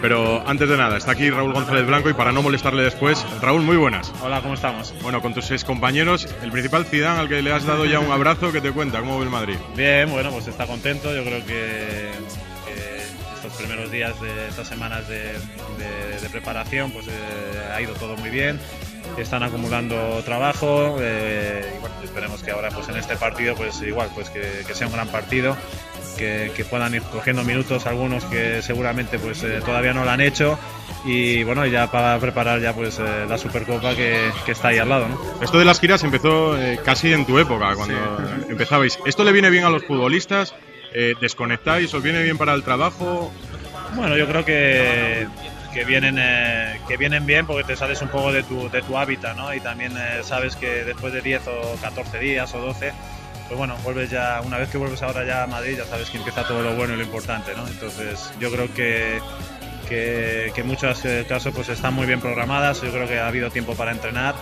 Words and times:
Pero 0.00 0.42
antes 0.46 0.68
de 0.68 0.76
nada, 0.76 0.96
está 0.98 1.12
aquí 1.12 1.30
Raúl 1.30 1.52
González 1.52 1.86
Blanco 1.86 2.10
y 2.10 2.14
para 2.14 2.30
no 2.32 2.42
molestarle 2.42 2.82
después, 2.82 3.24
Raúl, 3.40 3.62
muy 3.62 3.76
buenas. 3.76 4.12
Hola, 4.22 4.40
¿cómo 4.42 4.54
estamos? 4.54 4.94
Bueno, 5.02 5.20
con 5.22 5.34
tus 5.34 5.50
ex 5.50 5.64
compañeros, 5.64 6.28
el 6.42 6.50
principal 6.52 6.84
Zidane 6.84 7.20
al 7.20 7.28
que 7.28 7.42
le 7.42 7.52
has 7.52 7.64
dado 7.64 7.86
ya 7.86 7.98
un 7.98 8.10
abrazo, 8.12 8.52
¿qué 8.52 8.60
te 8.60 8.72
cuenta? 8.72 9.00
¿Cómo 9.00 9.18
ve 9.18 9.24
el 9.24 9.30
Madrid? 9.30 9.56
Bien, 9.74 10.10
bueno, 10.10 10.30
pues 10.30 10.46
está 10.48 10.66
contento. 10.66 11.14
Yo 11.14 11.24
creo 11.24 11.44
que, 11.46 12.10
que 12.66 13.02
estos 13.36 13.52
primeros 13.58 13.90
días 13.90 14.20
de 14.20 14.48
estas 14.48 14.68
semanas 14.68 15.08
de, 15.08 15.18
de- 15.78 16.20
de 16.20 16.28
preparación, 16.30 16.90
pues 16.92 17.06
eh, 17.08 17.12
ha 17.74 17.80
ido 17.80 17.94
todo 17.94 18.16
muy 18.16 18.30
bien. 18.30 18.58
Están 19.16 19.42
acumulando 19.44 20.20
trabajo 20.24 20.96
eh, 21.00 21.75
que 22.46 22.52
ahora, 22.52 22.70
pues 22.70 22.88
en 22.88 22.96
este 22.96 23.16
partido, 23.16 23.54
pues 23.54 23.82
igual, 23.82 24.08
pues 24.14 24.30
que, 24.30 24.62
que 24.66 24.74
sea 24.74 24.86
un 24.86 24.94
gran 24.94 25.08
partido. 25.08 25.56
Que, 26.16 26.50
que 26.56 26.64
puedan 26.64 26.94
ir 26.94 27.02
cogiendo 27.02 27.44
minutos 27.44 27.84
algunos 27.84 28.24
que 28.24 28.62
seguramente 28.62 29.18
pues 29.18 29.42
eh, 29.42 29.60
todavía 29.62 29.92
no 29.92 30.02
lo 30.02 30.10
han 30.10 30.22
hecho 30.22 30.58
y 31.04 31.44
bueno 31.44 31.66
ya 31.66 31.90
para 31.90 32.18
preparar 32.18 32.58
ya 32.58 32.72
pues 32.72 32.98
eh, 32.98 33.26
la 33.28 33.36
Supercopa 33.36 33.94
que, 33.94 34.30
que 34.46 34.52
está 34.52 34.68
ahí 34.68 34.78
al 34.78 34.88
lado 34.88 35.08
¿no? 35.08 35.20
Esto 35.42 35.58
de 35.58 35.66
las 35.66 35.78
giras 35.78 36.02
empezó 36.04 36.56
eh, 36.56 36.80
casi 36.82 37.12
en 37.12 37.26
tu 37.26 37.38
época, 37.38 37.74
cuando 37.74 37.94
empezabais. 38.48 38.98
¿Esto 39.04 39.24
le 39.24 39.32
viene 39.32 39.50
bien 39.50 39.64
a 39.64 39.68
los 39.68 39.84
futbolistas? 39.84 40.54
¿Desconectáis? 41.20 41.92
¿Os 41.92 42.02
viene 42.02 42.22
bien 42.22 42.38
para 42.38 42.54
el 42.54 42.62
trabajo? 42.62 43.30
Bueno, 43.94 44.16
yo 44.16 44.26
creo 44.26 44.46
que, 44.46 45.26
que, 45.76 45.84
vienen, 45.84 46.16
eh, 46.18 46.80
que 46.88 46.96
vienen 46.96 47.26
bien 47.26 47.46
porque 47.46 47.62
te 47.62 47.76
sales 47.76 48.00
un 48.00 48.08
poco 48.08 48.32
de 48.32 48.42
tu, 48.42 48.70
de 48.70 48.80
tu 48.80 48.96
hábitat, 48.96 49.36
¿no? 49.36 49.52
Y 49.52 49.60
también 49.60 49.92
eh, 49.94 50.22
sabes 50.22 50.56
que 50.56 50.84
después 50.84 51.12
de 51.12 51.20
10 51.20 51.48
o 51.48 51.76
14 51.82 52.18
días 52.18 52.54
o 52.54 52.60
12, 52.60 52.92
pues 53.46 53.58
bueno, 53.58 53.76
vuelves 53.84 54.08
ya, 54.10 54.40
una 54.42 54.56
vez 54.56 54.70
que 54.70 54.78
vuelves 54.78 55.02
ahora 55.02 55.26
ya 55.26 55.42
a 55.42 55.46
Madrid, 55.46 55.76
ya 55.76 55.84
sabes 55.84 56.08
que 56.08 56.16
empieza 56.16 56.48
todo 56.48 56.62
lo 56.62 56.74
bueno 56.76 56.94
y 56.94 56.96
lo 56.96 57.02
importante, 57.02 57.54
¿no? 57.54 57.68
Entonces, 57.68 58.32
yo 58.40 58.50
creo 58.50 58.72
que, 58.72 59.20
que, 59.86 60.50
que 60.54 60.60
en 60.62 60.66
muchos 60.66 61.04
eh, 61.04 61.26
casos 61.28 61.52
pues 61.54 61.68
están 61.68 61.92
muy 61.92 62.06
bien 62.06 62.20
programadas, 62.20 62.80
yo 62.80 62.90
creo 62.90 63.06
que 63.06 63.18
ha 63.18 63.28
habido 63.28 63.50
tiempo 63.50 63.74
para 63.74 63.92
entrenar 63.92 64.34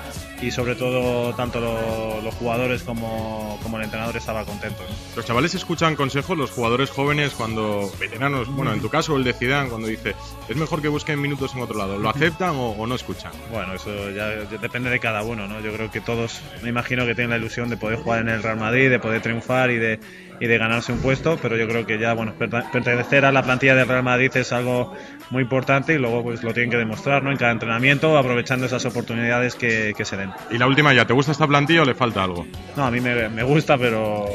y 0.47 0.50
sobre 0.50 0.75
todo 0.75 1.34
tanto 1.34 1.61
lo- 1.61 2.20
los 2.23 2.34
jugadores 2.34 2.83
como, 2.83 3.59
como 3.62 3.78
el 3.78 3.84
entrenador 3.84 4.17
estaba 4.17 4.45
contento. 4.45 4.83
Los 5.17 5.25
chavales 5.25 5.55
escuchan 5.55 5.97
consejos, 5.97 6.37
los 6.37 6.50
jugadores 6.50 6.91
jóvenes 6.91 7.33
cuando, 7.33 7.91
veteranos, 7.98 8.48
bueno, 8.48 8.72
en 8.72 8.81
tu 8.81 8.89
caso 8.89 9.17
el 9.17 9.25
de 9.25 9.33
Zidane, 9.33 9.69
cuando 9.69 9.89
dice, 9.89 10.15
es 10.48 10.56
mejor 10.56 10.83
que 10.83 10.89
busquen 10.89 11.20
minutos 11.20 11.55
en 11.55 11.62
otro 11.62 11.78
lado, 11.78 11.98
¿lo 11.98 12.09
aceptan 12.11 12.50
o, 12.56 12.70
o 12.70 12.87
no 12.87 12.95
escuchan? 12.95 13.33
Bueno, 13.53 13.75
eso 13.75 14.11
ya, 14.11 14.45
ya 14.50 14.59
depende 14.59 14.91
de 14.91 15.00
cada 15.00 15.22
uno, 15.22 15.47
¿no? 15.48 15.61
Yo 15.61 15.72
creo 15.72 15.91
que 15.91 16.00
todos, 16.00 16.41
me 16.62 16.69
imagino 16.69 17.06
que 17.06 17.15
tienen 17.15 17.31
la 17.31 17.37
ilusión 17.39 17.69
de 17.70 17.77
poder 17.77 17.98
jugar 17.98 18.20
en 18.20 18.28
el 18.28 18.42
Real 18.42 18.59
Madrid, 18.59 18.91
de 18.91 18.98
poder 18.98 19.22
triunfar 19.22 19.70
y 19.70 19.77
de, 19.78 20.00
y 20.40 20.46
de 20.46 20.58
ganarse 20.58 20.92
un 20.92 20.98
puesto, 20.98 21.38
pero 21.40 21.56
yo 21.56 21.66
creo 21.68 21.86
que 21.86 21.98
ya, 21.98 22.12
bueno, 22.12 22.34
pertenecer 22.38 23.24
a 23.24 23.32
la 23.32 23.42
plantilla 23.42 23.74
del 23.74 23.88
Real 23.88 24.02
Madrid 24.02 24.30
es 24.34 24.52
algo 24.52 24.94
muy 25.30 25.42
importante 25.42 25.94
y 25.94 25.98
luego 25.98 26.22
pues 26.22 26.42
lo 26.42 26.52
tienen 26.52 26.70
que 26.70 26.76
demostrar, 26.76 27.22
¿no? 27.22 27.30
En 27.30 27.36
cada 27.36 27.52
entrenamiento, 27.52 28.18
aprovechando 28.18 28.66
esas 28.66 28.84
oportunidades 28.84 29.54
que, 29.54 29.94
que 29.96 30.04
se 30.04 30.16
den. 30.16 30.30
Y 30.50 30.58
la 30.58 30.66
última 30.66 30.92
ya, 30.92 31.06
¿te 31.06 31.12
gusta 31.12 31.32
esta 31.32 31.46
plantilla 31.46 31.82
o 31.82 31.84
le 31.84 31.94
falta 31.94 32.24
algo? 32.24 32.46
No, 32.76 32.84
a 32.84 32.91
mí 32.91 33.00
me, 33.00 33.28
me 33.28 33.42
gusta, 33.42 33.78
pero 33.78 34.26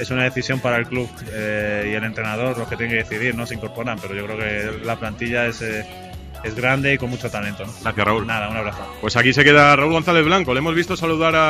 es 0.00 0.10
una 0.10 0.24
decisión 0.24 0.60
para 0.60 0.78
el 0.78 0.86
club 0.86 1.08
eh, 1.32 1.90
y 1.90 1.94
el 1.94 2.04
entrenador 2.04 2.56
los 2.56 2.68
que 2.68 2.76
tienen 2.76 2.96
que 2.96 3.02
decidir, 3.02 3.34
no 3.34 3.46
se 3.46 3.54
incorporan, 3.54 3.98
pero 4.00 4.14
yo 4.14 4.24
creo 4.26 4.38
que 4.38 4.84
la 4.84 4.96
plantilla 4.96 5.46
es, 5.46 5.60
eh, 5.62 5.86
es 6.42 6.54
grande 6.54 6.94
y 6.94 6.98
con 6.98 7.10
mucho 7.10 7.30
talento, 7.30 7.66
¿no? 7.66 7.72
Gracias, 7.82 8.06
Raúl. 8.06 8.26
Nada, 8.26 8.48
un 8.48 8.56
abrazo. 8.56 8.96
Pues 9.00 9.16
aquí 9.16 9.32
se 9.32 9.44
queda 9.44 9.76
Raúl 9.76 9.92
González 9.92 10.24
Blanco, 10.24 10.54
le 10.54 10.60
hemos 10.60 10.74
visto 10.74 10.96
saludar 10.96 11.36
a 11.36 11.48